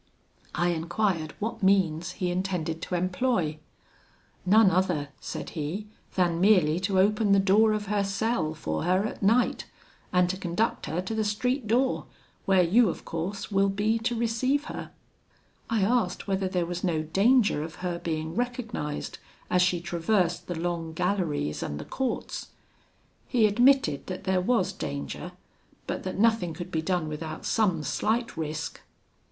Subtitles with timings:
[0.55, 3.59] I enquired what means he intended to employ.
[4.47, 9.05] 'None other,' said he, 'than merely to open the door of her cell for her
[9.05, 9.65] at night,
[10.11, 12.07] and to conduct her to the street door,
[12.45, 14.89] where you, of course, will be to receive her.'
[15.69, 19.19] I asked whether there was no danger of her being recognised
[19.51, 22.47] as she traversed the long galleries and the courts.
[23.27, 25.33] He admitted that there was danger,
[25.85, 28.81] but that nothing could be done without some slight risk.